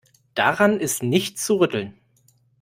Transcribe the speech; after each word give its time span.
Daran 0.33 0.79
ist 0.79 1.03
nichts 1.03 1.45
zu 1.45 1.59
rütteln. 1.59 1.93